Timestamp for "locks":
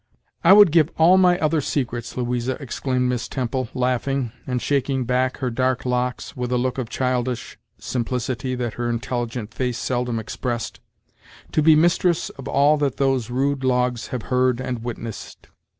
5.85-6.35